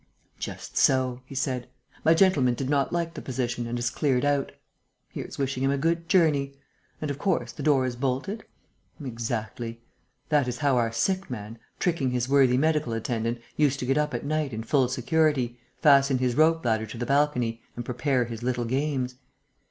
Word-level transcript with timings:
"Just 0.39 0.77
so," 0.77 1.21
he 1.27 1.35
said. 1.35 1.69
"My 2.03 2.15
gentleman 2.15 2.55
did 2.55 2.71
not 2.71 2.91
like 2.91 3.13
the 3.13 3.21
position 3.21 3.67
and 3.67 3.77
has 3.77 3.91
cleared 3.91 4.25
out. 4.25 4.51
Here's 5.11 5.37
wishing 5.37 5.61
him 5.61 5.69
a 5.69 5.77
good 5.77 6.09
journey.... 6.09 6.55
And, 6.99 7.11
of 7.11 7.19
course, 7.19 7.51
the 7.51 7.61
door 7.61 7.85
is 7.85 7.95
bolted?... 7.95 8.43
Exactly!... 8.99 9.79
That 10.29 10.47
is 10.47 10.57
how 10.57 10.75
our 10.75 10.91
sick 10.91 11.29
man, 11.29 11.59
tricking 11.77 12.09
his 12.09 12.27
worthy 12.27 12.57
medical 12.57 12.93
attendant, 12.93 13.41
used 13.55 13.77
to 13.77 13.85
get 13.85 13.95
up 13.99 14.15
at 14.15 14.25
night 14.25 14.53
in 14.53 14.63
full 14.63 14.87
security, 14.87 15.59
fasten 15.83 16.17
his 16.17 16.33
rope 16.33 16.65
ladder 16.65 16.87
to 16.87 16.97
the 16.97 17.05
balcony 17.05 17.61
and 17.75 17.85
prepare 17.85 18.25
his 18.25 18.41
little 18.41 18.65
games. 18.65 19.17